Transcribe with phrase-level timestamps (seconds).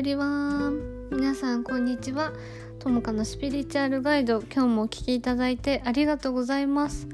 [0.00, 0.24] ブリワ
[0.70, 2.32] ン皆さんこんにちは。
[2.78, 4.40] ともかのスピリチュアルガイド。
[4.40, 7.06] 今日もお聞きいただいてありがとうございます。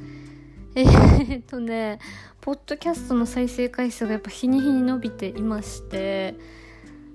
[0.76, 1.98] えー、っとね
[2.40, 6.36] ポッドキャストの再生回数がやっぱ日に日に伸びていまして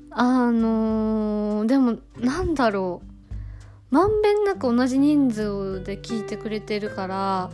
[0.10, 3.02] あのー、でもなんだろ
[3.90, 3.96] う。
[3.96, 7.50] まんべんなく同じ人数で聞いてくれてるから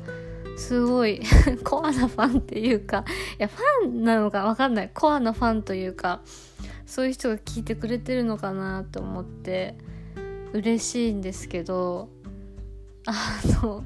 [0.57, 1.21] すごい
[1.63, 3.05] コアなファンっていうか
[3.37, 4.89] いやファンなのか分かんない。
[4.91, 6.21] コアなファンというか
[6.87, 9.77] そういう人が聞いてくれてるのかなと思って
[10.53, 12.09] 嬉しいんですけど
[13.05, 13.83] あの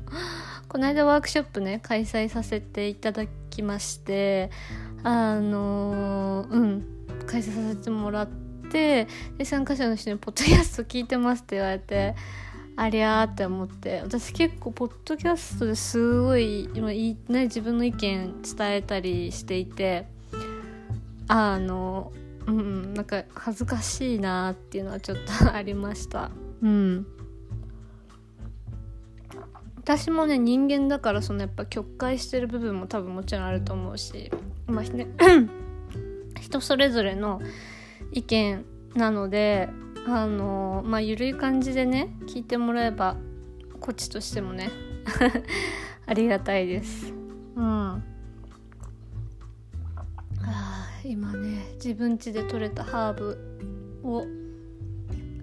[0.69, 4.51] この間ワークショップね開催させていただきまして
[5.03, 6.85] あのうん
[7.25, 8.27] 開催させてもらっ
[8.71, 9.07] て
[9.37, 12.15] で参加者の人に「ポッドキャスト聞いてます」って言われて
[12.77, 20.07] ありゃーって思って私結構ポッドキャストですごい今い、ね、自分の意見伝えたりしていて
[21.27, 22.11] あの
[22.47, 26.31] うんなんか恥ずかしいなっていうのはちょっとありました。
[26.61, 27.05] うん。
[29.77, 34.31] 私もね人間だからそのやっぱ曲解してる部分も多分もちろんあると思うし
[34.67, 35.07] まあね
[36.39, 37.41] 人それぞれの
[38.11, 39.69] 意見なので
[40.07, 43.17] あのまあ緩い感じでね聞いてもらえば
[43.79, 44.69] こっちとしてもね
[46.05, 47.11] ありがたいです。
[47.55, 47.63] うん。
[47.63, 48.01] あ
[51.03, 53.37] 今ね自分家で採れたハーブ
[54.03, 54.25] を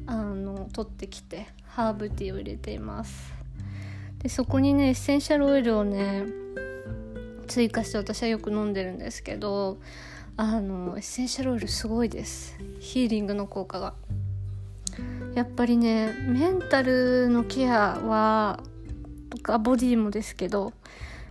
[0.06, 3.32] あの取ってきてハーブティーを入れています。
[4.18, 6.24] でそこにねエッセンシャルオイルをね
[7.46, 9.78] 追加して私はよく飲んでるんですけど
[10.36, 12.56] あのエッセンシャルオイルすごいです。
[12.80, 13.94] ヒーリングの効果が。
[15.34, 18.60] やっぱりねメンタルのケアは
[19.30, 20.72] とかボディもですけど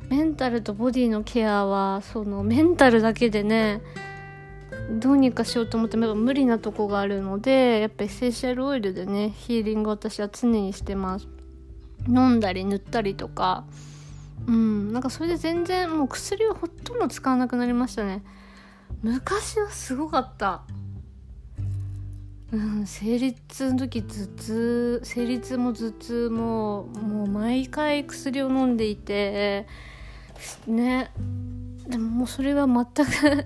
[0.09, 3.81] メンタルとボディのケアはそのメンタルだけでね
[4.89, 11.27] どうにかしようと思っても無理なとこがあるのでやっぱエッセンシャルオイルでねヒーリング私は常にしてます。
[12.07, 13.65] 飲んだり塗ったりとか。
[14.47, 18.23] うんなんかそれで全然もう薬をほとんど使わなくなりましたね。
[19.01, 20.63] 昔はすごかった。
[22.53, 29.67] うん生理痛の時頭痛生理痛も頭痛ももう毎回薬を飲んでいて
[30.65, 31.11] ね。
[31.87, 33.45] でももうそれは全く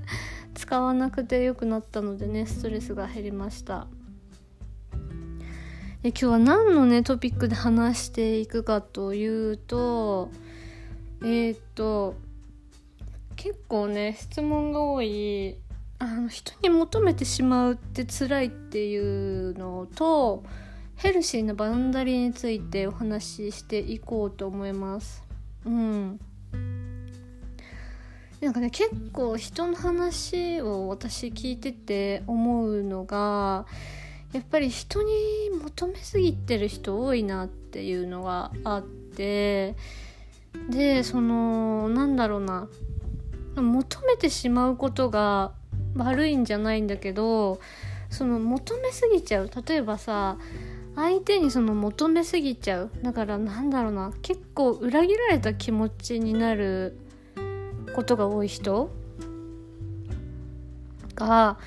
[0.62, 3.88] 使わなくてよくなったのでねストレスが減りました
[6.04, 10.30] で今日は何のねトピックで話していくかというと
[11.24, 12.14] えー、っと
[13.36, 15.58] 結構ね質問が多い
[15.98, 20.44] あの人に求めてしまうって辛いっていうのと
[20.96, 25.24] ヘルシーなバウンダリーについてお話ししていこうと思います。
[25.66, 26.20] うん
[28.42, 33.66] なんかね結構人の話を私聞いてて思うのが
[34.34, 35.14] やっぱり人に
[35.64, 39.76] 求めすぎてる人多いなっていうのがあって
[40.70, 42.68] でそのなんだろうな。
[43.54, 45.52] 求めてしまうことが
[45.98, 47.60] 悪いんじゃないんだけど
[48.10, 49.52] その求めすぎちゃう。
[49.68, 50.38] 例えばさ
[50.96, 52.92] 相手にその求めすぎちゃう。
[53.04, 54.14] だからなんだろうな。
[54.22, 56.98] 結構裏切られた気持ちになる
[57.94, 58.90] ことが多い人
[61.16, 61.58] が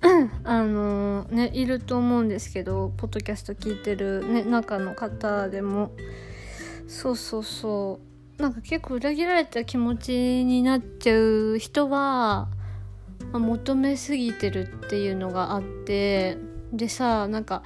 [0.44, 5.92] あのねいると思うんですけどポッドキャスト聞いてる、ね、中の方でも。
[6.88, 8.00] そうそうそ
[8.38, 8.42] う。
[8.42, 12.48] なんか結構裏切られた気持ちになっちゃう人は
[13.32, 16.38] まあ、求めすぎてるっていうのがあって。
[16.72, 17.64] でさなんか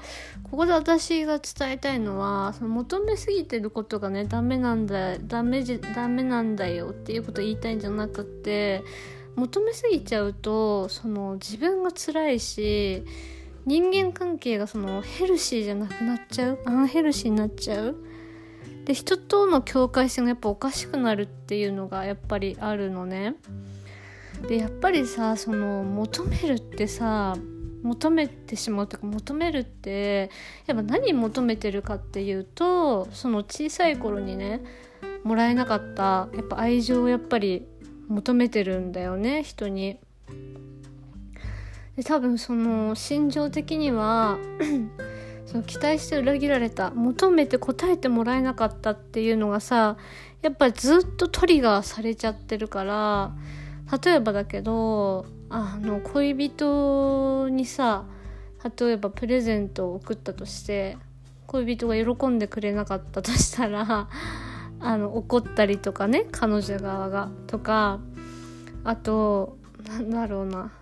[0.54, 8.84] ここで私が伝えたいのはその求めすぎてることがねダメなんだダメじダメなんだよっていうことを言いたいんじゃなくって
[9.34, 13.02] 求めすぎちゃうとその自分が辛いし
[13.66, 17.96] 人間関係がそのヘルシーじゃなくなっちゃうアンヘルシーになっちゃう
[18.84, 23.34] で人との境界線がやっぱおかしくなるっていうのがやっぱりあるのね。
[24.46, 27.36] でやっぱりさその求めるってさ
[27.84, 30.30] 求めてしまうというか求めるって
[30.66, 34.62] やっぱ何求めてるかっていうとその小さい頃にね
[35.22, 37.66] もらえなかったやっぱ愛情をやっぱり
[38.08, 39.98] 求めてるんだよね人に。
[41.96, 44.38] で多分その心情的には
[45.46, 49.96] その期待して裏切られた求めて答えてもらえなかったっていうのがさ
[50.42, 53.32] やっぱりずっとトリガーされちゃってるから
[54.02, 58.06] 例えばだけどあの恋人にさ
[58.76, 60.96] 例えばプレゼントを送ったとして
[61.46, 64.08] 恋人が喜んでくれなかったとしたら
[64.80, 68.00] あの怒ったりとかね彼女側がとか
[68.82, 69.56] あと
[69.86, 70.72] なんだろうな。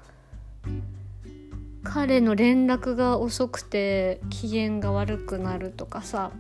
[1.84, 6.30] 彼の連絡が遅くて機嫌が悪くなるとかさ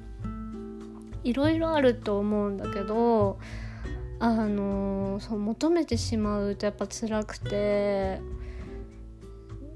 [1.24, 3.40] いろいろあると思うんだけど
[4.22, 8.20] あのそう求めてしまうとやっぱ辛くて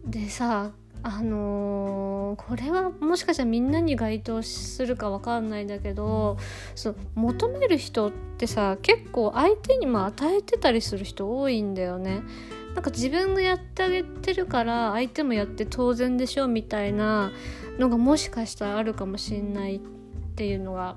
[0.04, 0.70] でさ
[1.02, 6.37] あの、これはもしかしたらみんなに該当するか分かんないんだけど
[6.76, 12.22] そう求める人ってさ結構相手にも与えてたりする人多いんだよね。
[12.75, 17.32] なんか自分がやってあげてるから相手もやって当然でしょみたいな
[17.78, 19.81] のがもしかしたらあるかもしんないっ
[20.37, 20.96] ていうのが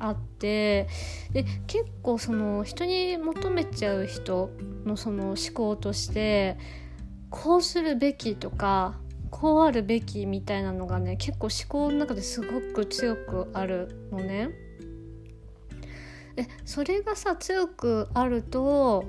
[0.00, 0.88] あって
[1.32, 4.50] で結構その人に求めちゃう人
[4.84, 6.58] のその思考として
[7.28, 8.98] こうするべきとか
[9.30, 14.50] こうあるべきみたいなのがね結構思考の中ですごく強くあるのね。
[16.34, 19.04] でそれがさ強くあると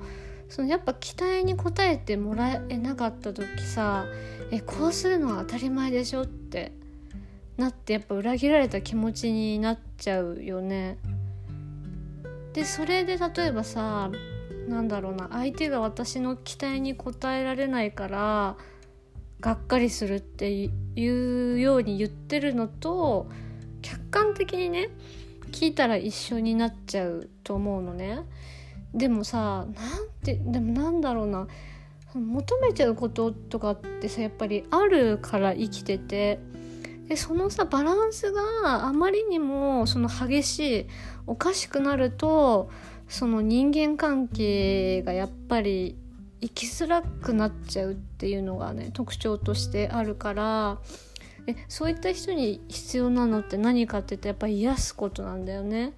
[0.48, 4.04] そのやっぱ期待に応えてもらえなかった時さ
[4.50, 6.72] えこうするのは当たり前でしょって
[7.56, 10.98] なってやっぱ裏切られた気持ちになっちゃうよね。
[12.52, 14.10] でそれで例えばさ
[14.68, 18.56] なんだろうな相手が私の期待に応えられないから
[19.40, 20.52] がっかりするって
[20.94, 23.26] いうように言ってるのと
[23.80, 24.90] 客観的にね
[25.50, 28.20] 聞いたら一緒になっちゃうと思うのね。
[28.94, 31.48] でもさなんてでもなんだろうな
[32.14, 36.38] 求めちゃうこととかってさやっぱりあるから生きてて
[37.08, 40.86] でそのさバランスがあまりにもその激しい
[41.26, 42.70] おかしくなると
[43.08, 45.96] その人間関係がやっぱり
[46.40, 50.78] 生きづらくなっちゃうっていうのがね特徴としてあるから
[51.46, 55.92] でそういった人に必要なのって何かって言ったらやっぱ癒すことなんだよね。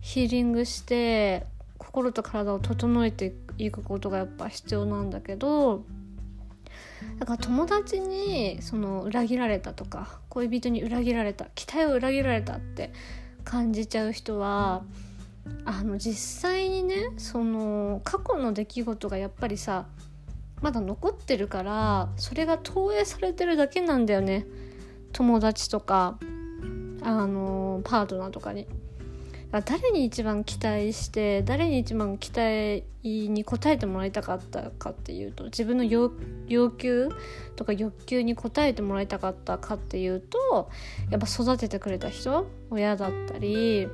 [0.00, 1.46] ヒーリングして
[1.78, 5.84] 心と体を整えていくことがやっぱ必要なんだけど
[7.18, 12.92] だから友達にその裏切られたとか恋人に裏切られた期待を裏切られたって
[13.44, 14.82] 感じちゃう人は
[15.64, 19.86] あの実際にねその過去の出来事がやっぱりさ
[20.60, 24.46] まだ残ってるからそれが投影されてるだけなんだよね
[25.12, 26.18] 友達とか
[27.02, 28.66] あのパートナーとかに。
[29.50, 36.10] 誰に一番期待して誰に一番期待に応えてもらいたかったかっていうと自分の要
[36.70, 37.08] 求
[37.56, 40.70] とか欲求に応えてもらいたかったかっていうと
[41.10, 43.88] やっぱ育ててくれた人親だったり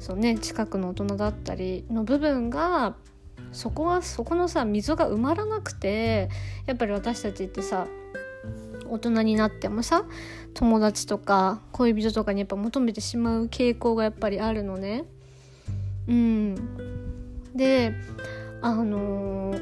[0.00, 2.96] そう、ね、近くの大人だったりの部分が
[3.52, 6.30] そこはそこのさ溝が埋まらなくて
[6.64, 7.86] やっぱり私たちってさ
[8.90, 10.04] 大人になってもさ
[10.54, 15.04] 友達とか恋人とかにやっぱ求めてしまう傾向がやっぱりあるのね。
[16.08, 16.54] うん、
[17.54, 17.92] で
[18.62, 19.58] あのー、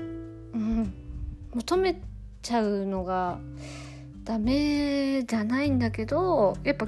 [0.54, 0.94] うん、
[1.54, 2.00] 求め
[2.42, 3.38] ちゃうのが
[4.24, 6.86] ダメじゃないんだけどやっぱ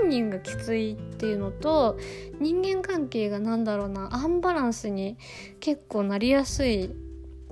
[0.00, 1.98] 本人がきついっていうのと
[2.40, 5.16] 人間関係が何だろうなアンバランスに
[5.60, 6.90] 結構なりやすい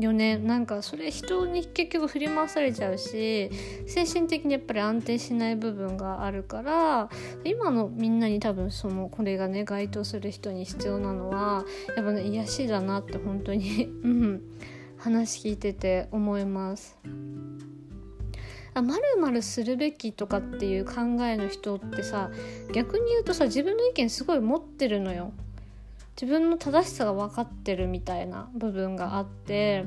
[0.00, 3.50] よねなんかそれ人に結局振り回されちゃうし
[3.86, 7.08] 精神的にやっぱり安定しない部分があるから
[7.44, 11.64] 今のみんなに多分そのこれがね該当する人に必要なのは
[11.96, 14.42] やっぱね癒しだなって本当に うん
[14.98, 16.98] 話聞いてて思います。
[18.74, 20.92] まるまるするべきとかっていう考
[21.24, 22.30] えの人ってさ
[22.72, 25.32] 逆に言うとさ自分の意見すごい持ってるのよ
[26.20, 29.86] 自分の正しさが分かってるみたいな部分があって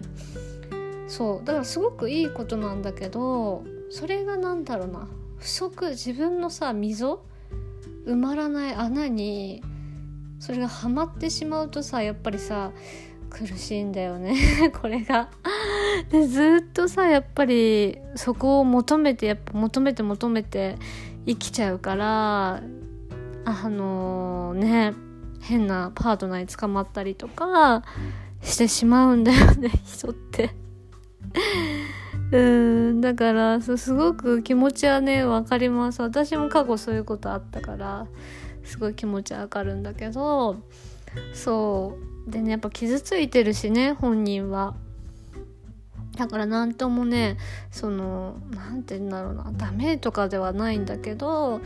[1.07, 5.07] そうだからすごくいいことなんだけどそれが何だろうな。
[5.37, 7.21] 不足自分のさ溝
[8.07, 9.61] 埋まらない穴に
[10.39, 12.71] それがはまってしまうとさやっぱりさ
[13.29, 14.35] 苦しいんだよね。
[14.81, 15.29] これが。
[16.09, 20.77] でずっとさやっぱりそこを求めてやっぱ求めて求めて
[21.27, 22.63] 生きちゃうから
[23.45, 25.12] あのー、ね。
[25.43, 27.83] 変なパートナーに捕まったりとか
[28.41, 30.55] してしまうんだよね 人って。
[32.31, 36.01] うんだからすごく気持ちはね分かります。
[36.01, 38.07] 私も過去そういうことあったから
[38.63, 40.55] すごい気持ちわかるんだけど
[41.33, 41.97] そ
[42.27, 42.31] う。
[42.31, 44.75] でねやっぱ傷ついてるしね本人は
[46.15, 47.37] だから何ともね
[47.71, 51.61] その何て言うんだろうなダメとかではないんだけど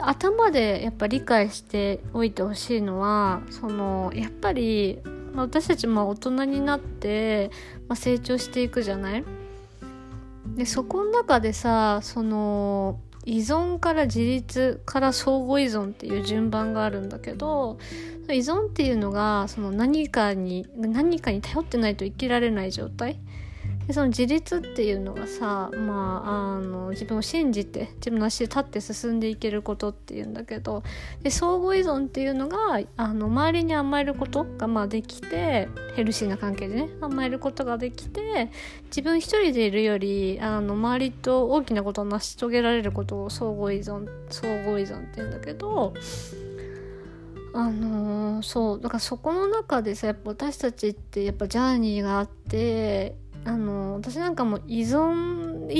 [0.00, 5.00] 頭でやっぱ理解しておいてほしいのはそのやっぱり
[5.34, 7.50] 私たちも大人になって、
[7.88, 9.24] まあ、成長していくじゃない？
[10.56, 17.78] でそこの中でさその依存から自立から相互依存っていう順番があるんだけど
[18.28, 23.18] 依存っていうのがその何かに何かに頼ってないと生きられない状態？
[23.86, 30.82] でその自立っていうのがさ、まあ、あの自分を信じて自分の足で立って進んでいけることっていうんだけど
[31.22, 32.56] で相互依存っていうのが
[32.96, 38.50] あの周りに甘えることがまあできてヘルシーな関係でね甘えることができて
[38.86, 45.92] 自分一人でいるよりあの周りと大きなことを成し遂げられることを相互依存相互依存っていうんだけど
[47.56, 55.70] あのー、そうだからそこの中でさやっぱ私たちってやっぱジャーニーがあってあの私なんかも依存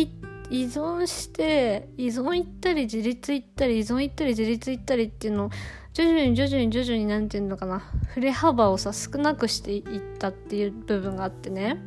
[0.51, 5.51] 依存して依存行ったり自立行ったり依存行ったり自立行ったりっていうのを
[5.95, 7.83] 徐々に徐々に徐々に何て言うのかな。
[8.09, 11.79] 振れ幅をさ少なくしていったっていう部分があってね。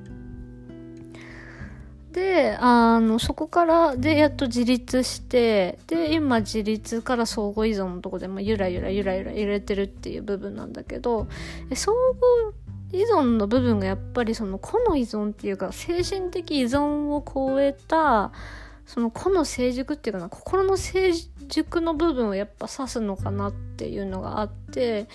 [2.18, 11.28] であのそこからでやっと自立してで今自立から相互依存のとこで、まあ、ゆらゆらゆらゆら揺れてるっていう部分なんだけど
[11.76, 12.54] 相互
[12.92, 18.32] 依存の部分がやっぱりその個の依存っていうか精神的依存を超えた
[18.86, 21.12] その個の成熟っていうかな心の成
[21.48, 25.08] 熟の部分をやっぱ指すのかなっていうのがあって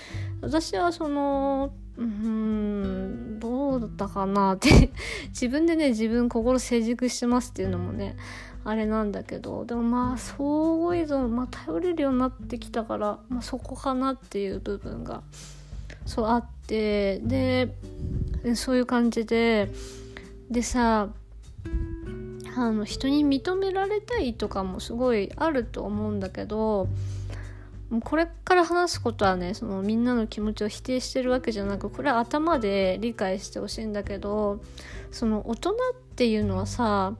[0.42, 4.90] 私はそのうんどうだったかなって
[5.28, 8.16] 自分でね自分心成熟してますっていうのもね
[8.64, 15.22] あれなんだけどでもまあ相互依存、まあ、頼れるようになってきたから、まあ、そこかなっていう部分が
[16.06, 17.74] そうあってで
[18.54, 19.70] そういう感じで
[20.50, 21.08] でさ
[22.54, 26.88] あの人に認められたいとかもすごいあると思うんだけど
[28.00, 34.60] これから話すことはねそのみんなの気持ちを否定してるわけじゃなくこれは頭で理解してほしいんだけど
[35.10, 35.74] その大人っ
[36.16, 37.14] ていうのはさ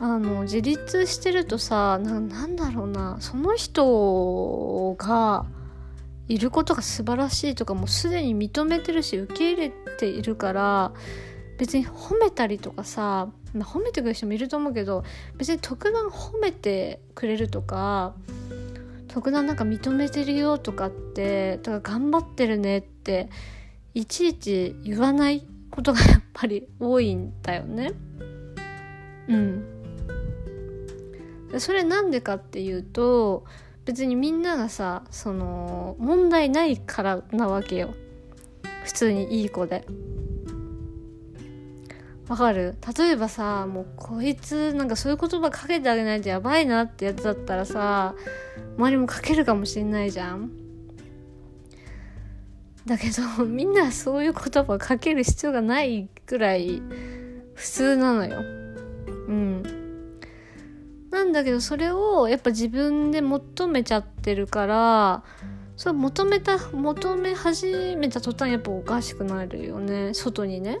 [0.00, 5.44] あの自立してるとさなんだろうなその人が
[6.28, 10.92] いることが素晴らしいとかもうすでに認めてるし受け入れているから
[11.58, 15.04] 別に褒めたりとかさ、まあ、褒めてくれる人もいると思うけど
[15.36, 18.14] 別に特段褒めてくれるとか
[19.08, 23.30] 特段なんか認めてるよとかってだから頑張ってるねって
[23.94, 27.92] いちいち言わないことがやっぱり多いんだよね。
[29.28, 29.64] うん。
[31.58, 33.44] それなんでかっていうと
[33.88, 37.94] 別にみんながさその問題ないからなわけよ。
[38.84, 39.86] 普通にいい子で。
[42.28, 42.74] わかる？
[42.98, 48.14] 例えばさもうこいつなんかそういう言葉かけてあげないとやばいなってやつだったらさ
[48.76, 50.50] 周りもかけるかもしんないじゃん。
[52.84, 53.06] だけ
[53.38, 56.82] ど みんなそういう言葉かける必要がないくらい
[57.54, 58.42] 普通なのよ。
[59.28, 59.62] うん。
[61.10, 65.24] なんだけどそれをやっぱ自分で求めちゃってるから
[65.76, 70.80] それ求めた求め始めた途端やっぱおかしくなるよね外にね。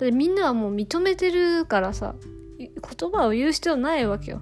[0.00, 2.14] でみんなはもう認めてるからさ
[2.58, 4.40] 言葉を言う必要ないわけよ。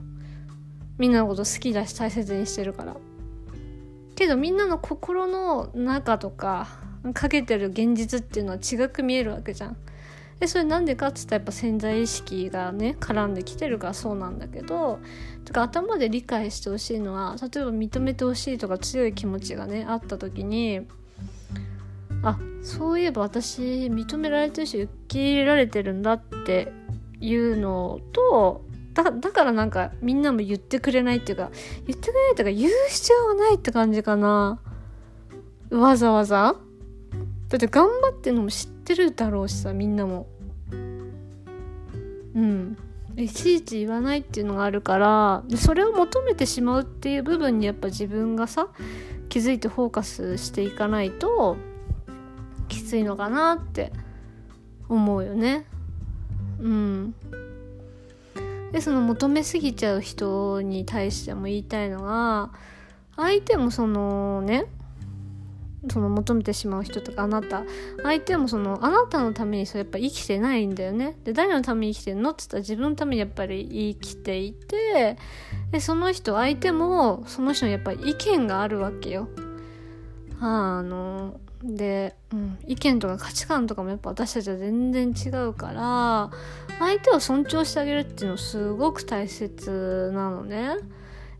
[0.98, 2.96] みんなのこと好きだし大切にしてるから。
[4.14, 6.68] けどみんなの心の中とか
[7.14, 9.76] かけてる現実っていうのは違く見えるわけじゃん。
[10.40, 14.98] でそれなんでかっつったらやっぱ潜在意識がね絡んできてるからそうなんだけど
[15.44, 20.80] とか頭で理解してほしいのは例えば認めてほしいとか強い気持ちがねあった時に
[22.22, 26.72] あそういえば私認められてるし受け入れられてるんだって
[27.20, 31.50] いうのとだだからなんかみんなも言ってくれないっていうか
[31.86, 34.58] 言ってくれないっていうか言う必要がないって感じかな。
[35.70, 36.56] わざわざ。
[37.48, 40.26] だって頑張ってるのも知ってるだろうしさみんなも。
[42.34, 42.76] うん。
[43.16, 48.68] いちいち言わないっていうのがあるからそれを求めてしまうっていう部分にやっぱ自分がさ
[49.28, 51.56] 気づいてフォーカスしていかないと
[52.68, 53.92] きついのかなって
[54.88, 55.66] 思うよね。
[56.60, 57.14] うん。
[58.72, 62.50] でその求めすぎちゃう人に対しても言いたいのが
[63.16, 64.66] 相手もそのね
[65.88, 67.62] その求めてしまう人とかあなた
[68.02, 71.16] 相手もそのあなたのためにそうやっぱ生きてないんだよね。
[71.24, 75.16] で誰のために生きてるのって言ったら自分のためにやっぱり生きていて
[75.72, 79.28] でその人相手もその人にやっぱり意見があるわけよ。
[80.40, 86.30] あので、うん、意見とか価値観とかもやっぱ私たちは全然違うから
[86.78, 90.76] 相手を尊重してあげるっていうのすごく大切なのね。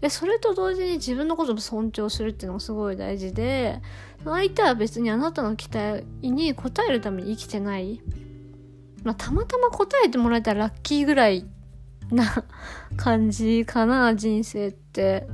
[0.00, 3.82] でそれと同時に自分のことも尊重するっていうのがすごい大事で
[4.24, 6.56] 相手は別にあなたの期待に応
[6.88, 8.00] えるために生きてない。
[9.02, 11.46] まあ、たまたま答えてもらえたらラッキーぐらい
[12.10, 12.44] な
[12.96, 15.26] 感じかな、人生って。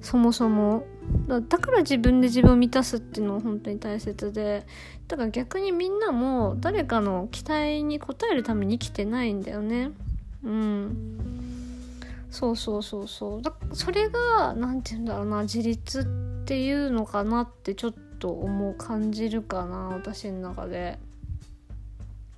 [0.00, 0.84] そもそも。
[1.26, 4.64] だから自分で自分を満たすっていうのは本当に大切で
[5.08, 9.90] だから逆にみんなも誰かの期待に応えるために生きてないんだよね
[10.44, 11.30] うん
[12.30, 16.19] そうそうそうそうだそれが何て言うんだろうな自立って
[16.50, 20.98] っていうのかなってちょっと思う感じるかな私の中で。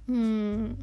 [0.07, 0.79] うん。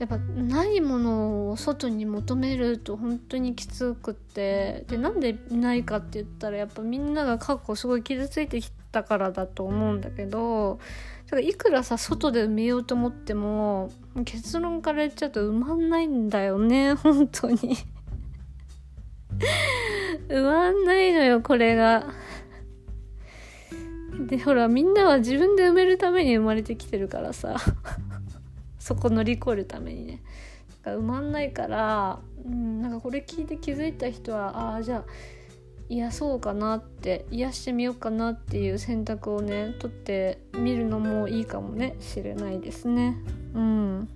[0.00, 10.80] やっぱないものを外に求めると本当にきつくってでなんでないかって言ったらやっぱみんなが過去すごい傷ついてきたからだと思うんだけど
[11.26, 13.92] だからいくらさ外で埋めようと思っても
[14.24, 17.76] 結論から言っちゃうと埋まんないんだよね本当に。
[20.28, 22.12] 埋まんないのよこれが。
[24.26, 27.56] でほらみんなは自分で埋めるために生まれてきてるからさ。
[28.78, 30.22] そこ乗り越えるためにね。
[30.88, 35.04] か埋まんないから、うん、なんかこれ聞いて気づいた人はああじゃあ
[35.90, 43.16] 癒そうかなって癒してみようかなっていう選択をね取ってみるのもいいかもねしれないですね。
[43.54, 44.08] うん。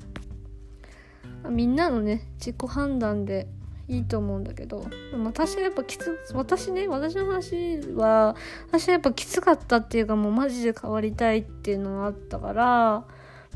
[1.49, 3.49] みんなのね自己判断で
[3.89, 4.87] いいと思うんだけど。
[5.25, 8.37] 私はやっぱきつ私ね私の話は
[8.69, 13.05] 私はやっぱきつかったっていうかもうマジで変わりたいっていうのがあったから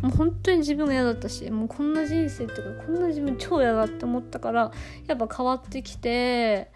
[0.03, 4.73] もう本当に自分が嫌だったしもうこんな人生とかこんな自分超嫌だって思ったから
[5.07, 6.71] やっぱ変わってきて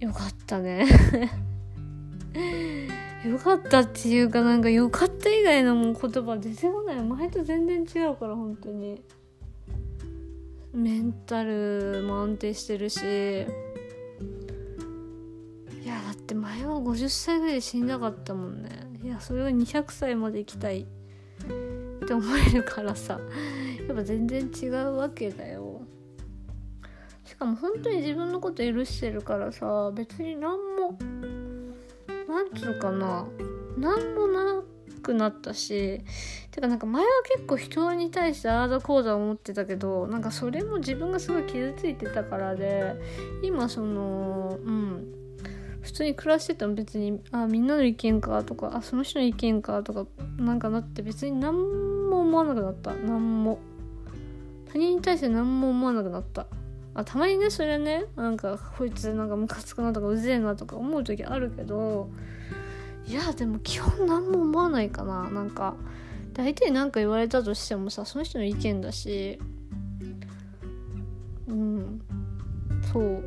[0.00, 0.86] よかったね。
[3.24, 7.02] よかったっていうかなんかよかった以外のもう言葉出てこない。
[7.02, 9.02] 前と全然違うから本当に。
[10.72, 13.06] メンタルも安定してるしい
[15.86, 18.68] やだって前は50歳ぐらいで死んだかったもんね。
[19.02, 20.84] いやそれが200歳まで生きたいっ
[22.06, 23.18] て思えるからさ。
[23.90, 25.80] やっぱ全然違うわけだよ。
[27.24, 30.96] しかも本当に自分のこと許してるからさ別に何も
[32.28, 33.26] なんつうかな
[33.76, 34.62] 何もな
[35.10, 36.00] くなったし
[36.50, 42.94] てかなんか前は結構人に対してアード講座を持ってたけどなんかそれも自分がすごい傷ついてたからで
[43.42, 45.14] 今そのうん
[45.82, 50.06] 普通に暮らしてても別にあみんなの意見かとかあその人の意見かとか
[50.36, 51.54] なんかなって別に何
[52.10, 52.92] も思わなくなった。
[52.92, 53.58] 何も。
[54.72, 56.46] 他人に対して何も思わなくなった。
[56.94, 62.10] あたまにねそれねなんかこいつなんかムカつくなとかうぜえなとか思う時あるけど
[63.10, 65.28] いやでも基本何も思わないかな。
[65.30, 65.74] なんか
[66.32, 69.40] 大体何か言われたとしてもさその人の意見だし。
[71.48, 72.00] うん。
[72.92, 73.24] そう。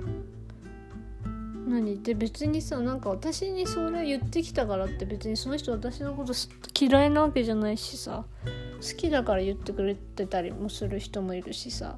[1.67, 6.31] 何って別にさなんか私にそれ言ってきたからって別にその人私のこと
[6.79, 8.23] 嫌いなわけじゃないしさ。
[8.45, 11.97] 好きだから言ってくれてたりもする人もいるしさ。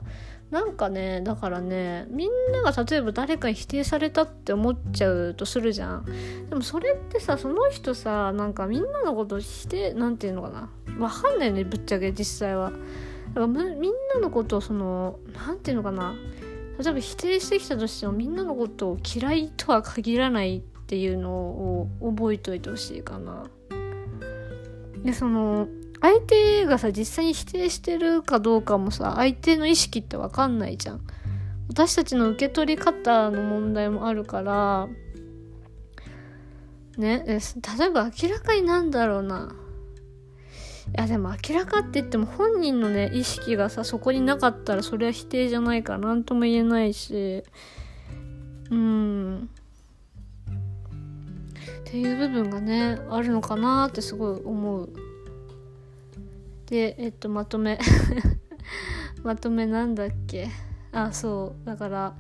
[0.51, 6.05] なんかねだからねみんなが例えば誰かに否定されたって思っちゃうとするじゃん。
[6.49, 10.69] でもそれってさその人さなんかみんなのこと否定なんていうのかな。
[10.99, 12.71] わかんないよねぶっちゃけ実際は。
[12.71, 12.81] だか
[13.41, 16.15] らみんなのことをその何ていうのかな。
[16.77, 23.45] 例えば否定してきたとしてもみんなのことを嫌いとは限らないっていうのを覚えといてほしいかな。
[25.03, 25.67] でその
[26.05, 31.01] 相手がさ実際に否定してるかどうかもさ相手の意識って分かんないじゃん。
[31.67, 34.87] 私たちの受け取り方の問題もあるから
[36.95, 39.55] ね例えば明らかになんだろうな。
[40.95, 47.43] いやでも明らかって言っても本人のね意識がさそこになかったらそれは否定じゃないから何とも言えないし。
[48.69, 49.49] うん。
[51.81, 55.04] っていう部分がねあるのかなってすごい思う。
[56.67, 57.79] でえっとまとめ。
[59.23, 60.49] まとめなんだっけ？
[60.91, 61.65] あそう。
[61.65, 62.15] だから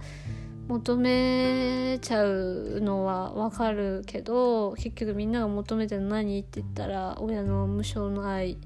[0.67, 6.39] 求めちゃうのはわかるけど結局みんなが求めてるの何？
[6.39, 8.57] って言ったら親の無償の愛。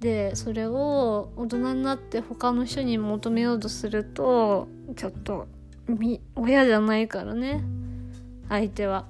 [0.00, 5.46] でそれを大人になって他の人に求めようとするとちょっと
[6.34, 7.62] 親じゃないからね。
[8.48, 9.06] 相手は。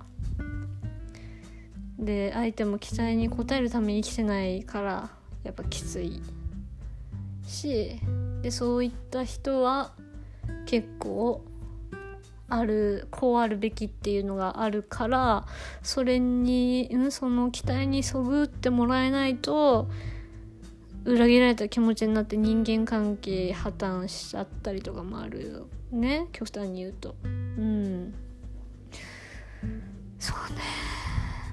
[1.98, 5.21] で相手も期待に応えるために生きてないから。
[5.44, 6.22] やっぱきつい
[7.46, 8.00] し
[8.42, 9.92] でそういった人は
[10.66, 11.44] 結構
[12.48, 15.46] あるこうあるべきっていうのがあるから
[15.82, 19.88] それに、うん、その期待にそぐってもらえないと
[21.04, 26.28] 裏切られた気持ちになって人間関係破綻しちゃったりとかもあるよね。
[26.32, 27.16] 極端に言うと。
[27.24, 28.14] うん。
[30.18, 30.60] そうね。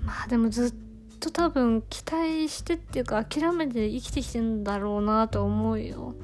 [0.04, 0.89] まあでもずっと
[1.20, 6.16] と多分期待してっていうか諦めて生きてきてんだろうなと思うよ。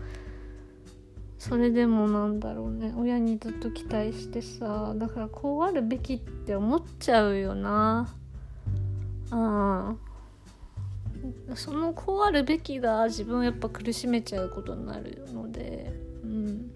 [1.38, 2.94] それでもなんだろうね。
[2.98, 8.08] 親にずっと期待してさだからこうあるべきって思っちゃうよな。
[9.32, 9.96] あ
[11.56, 15.94] そのこうあるべきが自分をやっぱ苦しめちゃうことになるので。
[16.24, 16.72] うん。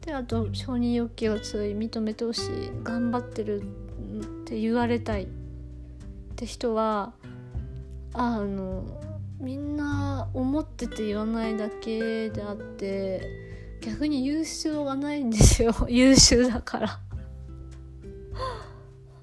[0.00, 2.70] であと承認欲求が強い認めてほしい。
[2.82, 3.64] 頑張ってるっ
[4.44, 5.28] て言われたい。
[6.42, 7.12] って人は
[8.14, 8.82] あの
[9.40, 13.22] みんな思ってて言わないだけであって
[13.80, 15.72] 逆に優秀がないんですよ。
[15.88, 17.00] 優秀だから。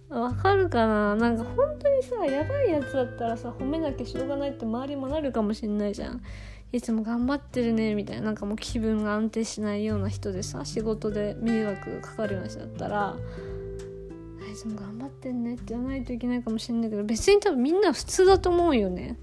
[0.10, 1.15] わかるかな？
[1.15, 6.21] なんか本当にさやばいやつだったらさ褒めなきゃしょうがないって周りもなるかもしんないじゃん。
[6.71, 8.23] いつも頑張ってるねみたいな。
[8.23, 13.15] なんかもう気分が安定しないような人でさ仕事で迷惑かかるような人だったら
[14.59, 19.17] いつも頑張ってんねって言わないといけないかもしんないけど別に多分みんな普通だと思うよね。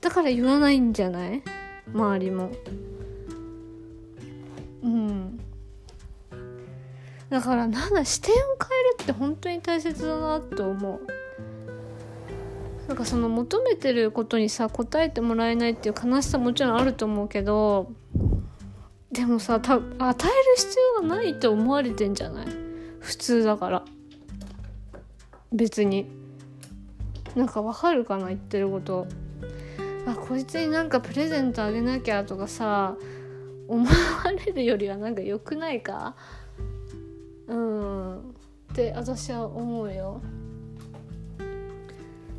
[0.00, 1.40] だから言わないんじゃない？
[1.94, 2.50] 周りも。
[4.82, 5.40] うん。
[7.28, 11.00] だからなんだ視点を変えるって本当に大切だなと思う。
[12.88, 17.92] なんかその求めてることにさ答えてもらえないっていう悲しさもちろんあると思うけど
[19.12, 19.86] でもさた与える
[20.56, 22.46] 必要がないと思われてんじゃない？
[22.98, 23.84] 普通だから。
[25.52, 26.10] 別に。
[27.36, 29.06] なんかわかるかな言ってること。
[30.06, 32.96] あこいつになんかプレゼントあげなきゃとかさ
[33.68, 33.92] 思わ
[34.32, 36.16] れるよりはなんか良くないか？
[37.46, 38.18] うん。
[38.18, 38.22] っ
[38.74, 40.20] て私は思うよ。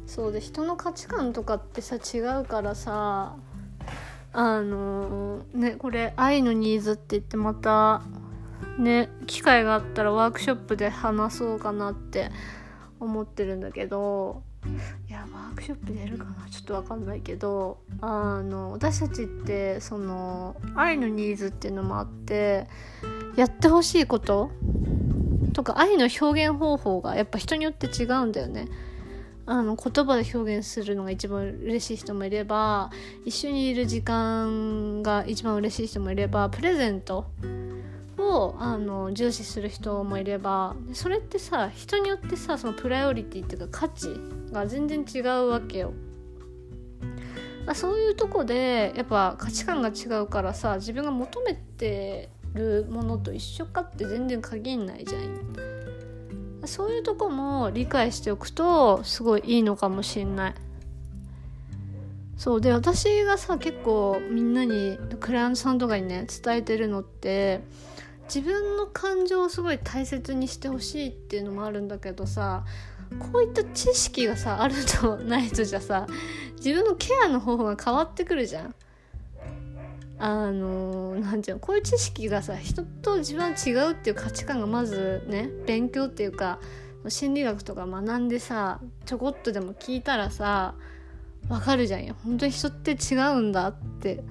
[0.05, 3.37] そうで人の価値観とかってさ違うからさ
[4.33, 8.01] あのねこれ「愛のニーズ」って言ってまた
[8.77, 12.29] ね機会があったらワークショップで話そうかなって
[13.01, 14.43] 思ってるんだけど
[15.09, 16.47] いやワークショップでやるかな？
[16.49, 22.67] ちょっと分かんないけどあの私たちってその愛のニーズっていうのもあって
[23.35, 24.51] やってほしいこと？
[25.53, 28.69] とか愛の表現方法がやっぱ人によって違うんだよね。
[29.47, 32.91] あの言葉で表現するのが一番嬉しい人もいれば
[33.25, 37.25] 一緒にいる時間が一番嬉しい人もいればプレゼント
[38.31, 44.07] をあの重視する人もいればそれってさ人によってさそのプライオリティっていうか価値
[44.51, 45.93] が全然違うわけよ。
[47.67, 60.53] あそういうとこでやっぱ価値観が違うからさ自分が求めてるものと一緒かって全然限んないじゃんそういうとこも理解しておくとすごいいいのかもしんない
[62.37, 67.61] そうで私がさ結構みんなにクライアントさんとかにね伝えてるのって
[68.33, 72.63] 自分の感情をすごい大切にしてほしいっていうのもあるんだけどさ
[73.19, 76.07] こういった知識がさあるとないとじゃさ
[76.55, 78.75] 自分のケアの方法が変わってくるじゃん。
[80.17, 86.59] あの何て言うのこういう知識がさ人と自分は違うっていう価値観がまずね勉強っていうか
[87.09, 90.75] 心理学とか学んでさちょこっとでも聞いたらさ
[91.49, 94.23] わかるじゃんよ本当に人って違うんだって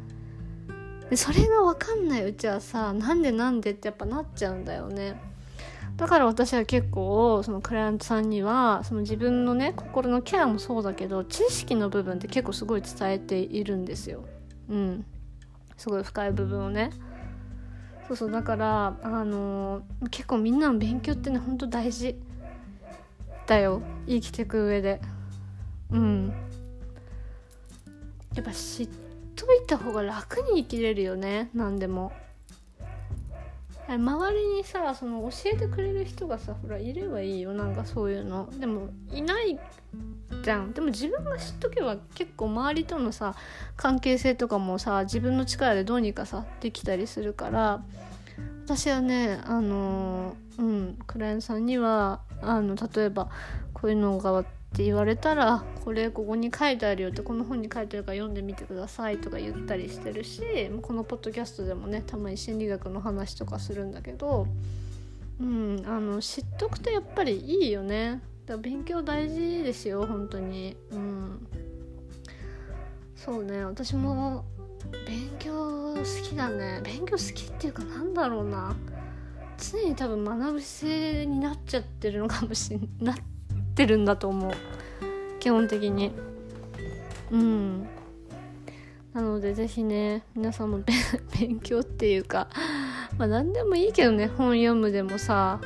[1.10, 5.20] でそれが分かんないうちはさなんでなんでってやっぱなっちゃうんだよね。
[5.96, 14.24] だから私は結構そのクライアントさんにはその自分のね心のケアもそうだけど知識の部分って結構すごい伝えているんですよ。
[14.70, 15.04] うん。
[15.76, 16.90] すごい深い部分をね。
[18.06, 22.16] そうそうだからあのー、結構みんなの勉強ってねほんと大事。
[23.46, 23.82] だよ。
[24.06, 25.00] 生きてく上で。
[25.90, 26.32] うん。
[28.34, 28.88] やっぱ知っ
[29.40, 31.48] といた方が楽に生きれるよね。
[31.54, 32.12] 何でも。
[33.88, 37.54] 周りにさその教えてくれる人がさほらいればいいよ。
[37.54, 38.48] なんかそういうの。
[38.58, 39.58] でもいない
[40.44, 40.72] じゃん。
[40.72, 43.34] でも自分が知っとけば結構周りとのさ
[43.76, 47.82] 関係性とかもさ自分の力でどうにかさできたりするから。
[48.66, 53.28] 私はねあのうんクライアントさんにはあの例えば
[53.72, 60.42] こういうのがって言われたらこれここに書いてあるよってこの本に書いてあるから読んでみてくださいとか言ったりしてるし
[60.80, 64.46] このポッドキャストでもねたまに心理学の話とかするんだけど、
[65.40, 68.22] うん、あの知っとくとやっぱりいいよね。
[68.46, 70.76] だから勉強大事ですよ本当に。
[70.92, 71.46] うん。
[73.16, 74.44] そうね私も
[75.04, 76.80] 勉強好きだね。
[76.84, 78.76] 勉強好きっていうかなんだろうな。
[79.58, 83.16] 常に多分学ぶ姿勢になっちゃってるのかもしんなっ
[83.80, 84.52] てるんだと思う。
[85.38, 86.12] 基本的に。
[87.30, 87.88] うん。
[89.14, 90.80] なので是非ね皆さんも
[91.40, 92.48] 勉強っていうか
[93.18, 95.60] まあ何でもいいけどね本読むでもさ。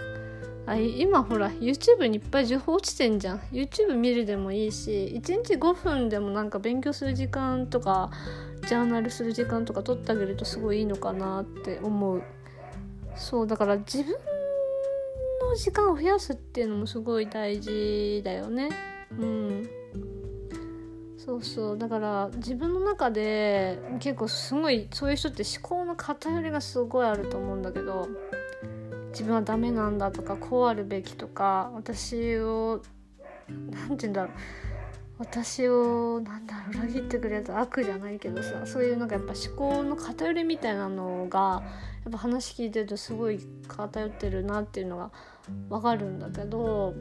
[0.66, 3.38] あ今ほら YouTube にいっぱい情報落ちてんじゃん。
[3.52, 8.10] YouTube 見るでもいいし1日5分でもなんか勉強する時間とか
[8.66, 12.22] ジャーナルする時間とか取ってあげるとすごいいいのかなって思う。
[13.16, 14.16] そうだから自分
[15.44, 18.70] の時間を増やすっていうのもすごい大事だよね。
[19.18, 19.68] うん。
[21.16, 21.78] そうそう。
[21.78, 28.08] だから自分の中で結構すごいそういう人って思考の偏りがすごいあると思うんだけど
[29.10, 32.82] 自分はダメなんだとかこうあるべきとか私を
[33.48, 34.32] 何て言うんだろう。
[35.16, 41.62] 私をなんだろう裏切ってくれた悪じゃないけどさそういうなんかやっぱ思考の偏りみたいなのが
[42.04, 45.12] やっぱ話聞いてるとすごい偏ってるなっていうのが
[45.68, 46.94] 分かるんだけど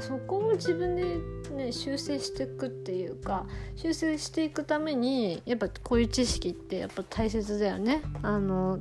[0.00, 1.18] そこを自分で、
[1.54, 8.02] ね、修正していくっていうか修正していくためにやっぱこういう知識ってやっぱ大切だよね。
[8.22, 8.78] あの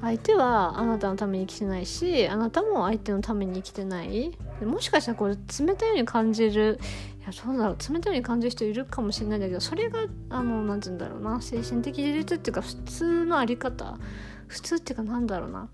[0.00, 4.36] 相手はあなたのために生きてないしあなたも相手のために生きてない。
[4.62, 6.78] もしかしたらこれ冷たいように感じる
[7.20, 13.98] いやそうだろう冷たいように感じる人いるかもしれないんだけどそれがあの何て言うんだろうな精神的自立っていうか普通のあり方。
[14.46, 15.68] 普通っていうかなんだろうな。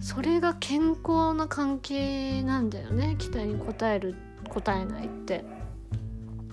[0.00, 3.16] それが健康な関係なんだよね。
[3.18, 4.14] 期待に応える
[4.54, 5.44] 応えないって。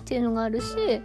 [0.02, 1.02] っていうのがあるし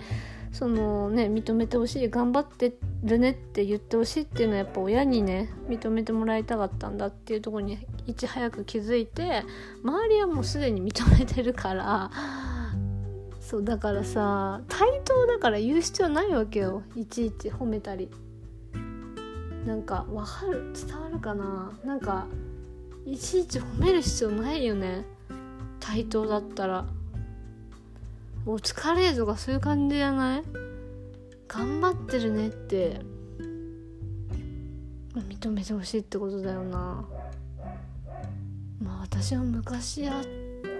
[0.52, 9.42] そのね認めてほしい頑張ってるねって言ってほしいっていうのはやっぱ親にね認めてもらいたかったんだっていうとこにいち早く気づいて
[9.83, 12.11] 周りはもうすでに認めてるから
[13.40, 16.83] そうだからさ対等だから言う必要ないわけよ。
[16.94, 18.09] いちいち褒めたり。
[19.66, 21.72] なんかわかる伝わるかな？
[21.85, 22.27] なんか
[23.07, 25.05] いちいち褒める必要ないよね。
[25.81, 26.85] 対等だったら。
[28.44, 30.42] お疲れとかそういう感じじゃない？
[31.46, 33.01] 頑張ってるねって。
[35.14, 37.05] 認めてほしいってことだよな。
[38.83, 40.25] まあ私は昔あっ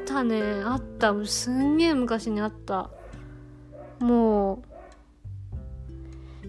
[0.07, 0.43] たね。
[0.65, 1.15] あった。
[1.25, 2.91] すんげえ昔にあった。
[4.01, 4.72] もう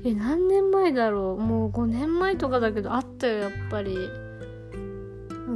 [0.06, 1.42] え何年前だろう？
[1.42, 3.96] もう5年前とかだけどあったよやっぱり。
[3.96, 5.52] う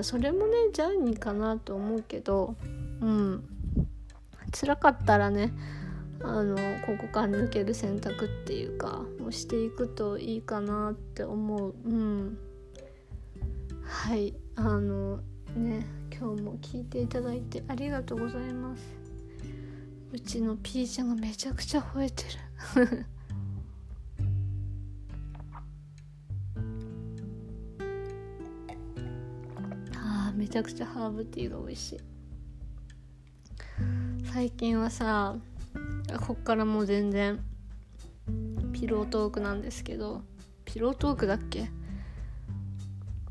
[0.00, 2.54] んそれもねジャーニーかなと思うけど
[3.00, 3.44] うん。
[4.58, 5.52] 辛かったらね
[6.22, 6.56] あの
[6.86, 11.74] ここから抜ける選択っていうかをしていくといいかなって思う。
[11.84, 12.38] うん。
[13.84, 15.20] はいあの
[15.56, 18.82] ね今日も聞いていただいてありがとうございます。
[20.12, 22.24] うちのピーちゃんがめちゃくちゃ吠えて
[22.86, 23.06] る。
[30.38, 32.00] めちゃくちゃハーブティーが美味しい。
[34.32, 35.34] 最近はさ
[36.28, 37.40] こっからもう全然
[38.72, 40.22] ピロートークなんですけど
[40.64, 41.68] ピロートークだっけ？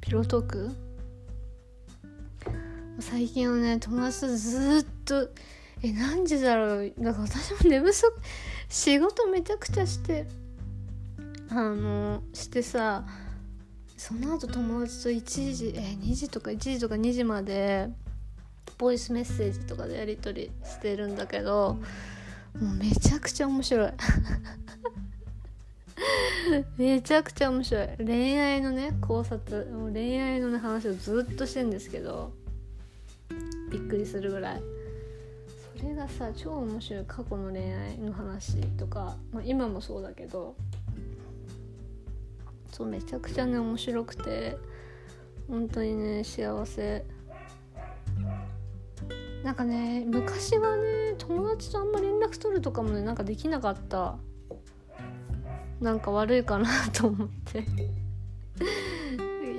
[0.01, 0.71] ピロートーク？
[2.99, 5.29] 最近はね友達とずっと
[5.81, 6.93] え何時だろう？
[6.99, 8.11] だから私も寝不足
[8.67, 10.25] 仕事めちゃくちゃして
[11.49, 13.05] あのしてさ
[13.97, 17.89] その後友達と1時え2時とか1時とか2時まで
[18.77, 21.79] ボイスメッセージとかでやり取りしてるんだけど
[22.59, 23.91] もうめちゃくちゃ面白い。
[26.77, 27.87] めちゃくちゃ面白い。
[27.97, 32.31] 恋愛のね考察もう恋愛のね話をずっとしてんですけど
[33.71, 34.61] びっくりするぐらい。
[35.75, 37.05] それがさ超面白い。
[37.05, 40.55] 過去の恋愛の話とか、まあ、今もそうだけど
[42.77, 44.55] そうめちゃくちゃね面白くて
[45.47, 47.03] 本当にね幸せ。
[49.43, 54.17] なんかね昔はね友達とあんま連絡取るとかもねなんかできなかった。
[55.81, 57.65] なんか悪いかなと思って。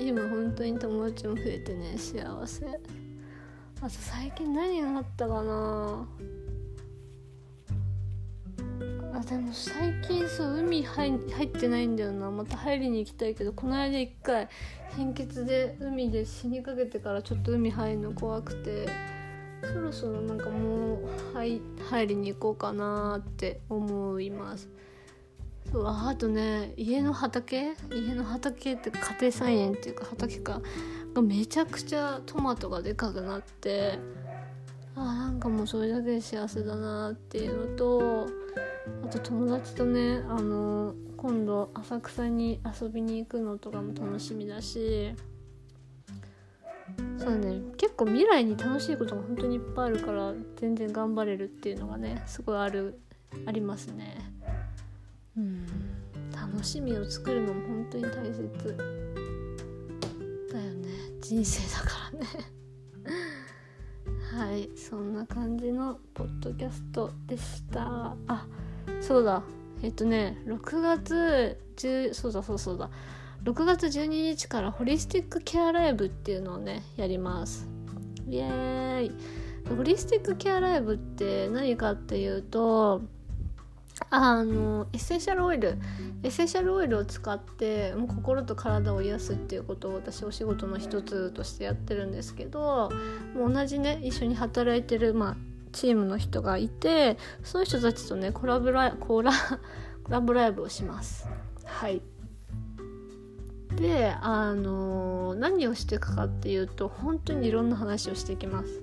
[0.00, 2.66] 今本当に友達も増えてね幸せ。
[3.80, 6.06] あと最近何があったかな。
[9.18, 12.30] あでも最近そう海入ってないんだよな。
[12.30, 14.48] また入りに行きたいけどこの間一回
[14.96, 18.88] 貧血で海で死にかけてからちょっと海入るの怖くて。
[19.60, 24.68] そろそろなんかもう入入りに行こうかなって思います。
[25.72, 27.74] そうあとね家の畑？
[27.90, 30.62] 家の畑って家庭菜園っていうか畑か。
[31.12, 33.98] がめちゃくちゃトマトがでかくなって。
[34.94, 38.28] あなんかもうそれだけで幸せだなっていうのと
[39.04, 45.14] あと友達とねあの今度浅草に遊びに行くのとかも楽しみだし
[47.18, 53.00] そうね結構未来に楽しいことが本当にいっぱいあるから全然頑張れるっていうのがねすごいある
[53.46, 54.16] ありますね。
[55.36, 55.66] うん。
[56.32, 58.76] 楽しみを作るのも本当に大切。
[60.52, 60.88] だよね。
[61.20, 62.26] 人生だからね。
[64.32, 68.16] はいそんな感じのポッドキャストでした。
[68.26, 68.46] あ
[69.00, 69.42] そうだ。
[69.82, 72.90] えっとね6月10そうだそうそうだ。
[73.44, 77.68] 6月12日からホリスティックケアライブっていうのをねやります。
[78.26, 79.12] イエーイ。
[79.76, 83.02] ホリスティックケアライブって何かっていうと
[84.10, 85.78] あのエッセンシャルオイル。
[86.22, 92.90] エッセンシャルオイルを使ってもう心と体を癒すっていうことを私お仕事の一つとしてやってるんですけど
[93.36, 95.36] もう同じね一緒に働いてる、まあ、
[95.72, 99.32] チームの人がいてその人たちとねコラボラコラ
[100.04, 101.28] コラボライブをします。
[101.64, 102.02] はい
[103.76, 108.82] であの何をしていくかっていうと本当にいろんな話をしていきます。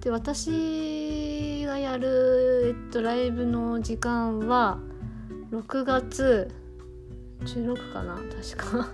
[0.00, 4.78] で私がやる、えっと、ライブの時間は
[5.50, 6.50] 6月
[7.40, 8.88] 16かな確か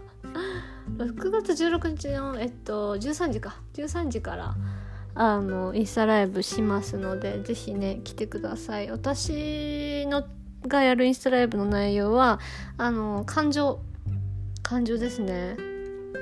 [0.99, 4.57] 6月16日の、えっと、13時か13時から
[5.19, 8.91] あのインスタライブしますのでぜひね来てください。
[8.91, 10.25] 私の
[10.69, 12.39] がやるインスタライブの内容は
[12.77, 13.81] あの感情
[14.63, 15.57] 感情ですね。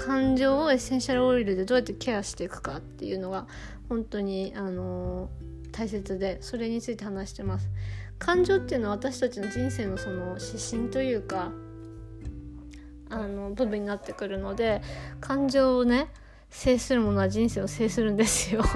[0.06, 3.46] 感情をエッセンシャルオイルでどうやってケアしていくかっていうのが
[3.88, 5.28] 本当にあの
[5.72, 7.68] 大切でそれについて話してます。
[8.18, 11.50] 感情っていうのは私たちの人生のその指針というか
[13.10, 14.82] あの部分になってくるので
[15.20, 16.08] 感情をね
[16.54, 18.62] 制するものは人生を制するんですよ。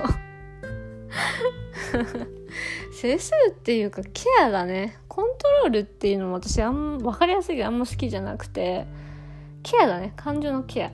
[2.93, 4.99] 制するっていうかケアがね。
[5.07, 8.87] コントロールっていうのも私あん分かりやすいけどあんま好きじゃなくて
[9.63, 10.13] ケアだね。
[10.17, 10.91] 感情のケア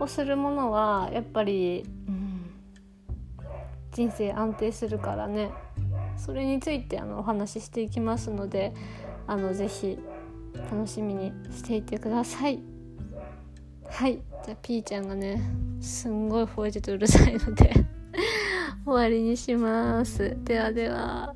[0.00, 2.46] をするものはやっぱりうん
[3.90, 5.50] 人生安定するからね。
[6.16, 8.72] それについてあのお話ししていきますので
[9.26, 9.98] あのぜひ
[10.70, 12.75] 楽しみにしていてください。
[13.90, 14.20] はい。
[14.44, 15.40] じゃあピーちゃんがね
[15.80, 17.72] すんごい吠えててうるさいので
[18.84, 20.36] 終わりにします。
[20.44, 21.34] ではでは。